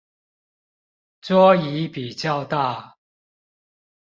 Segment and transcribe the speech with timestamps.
[1.21, 2.95] 桌椅比較大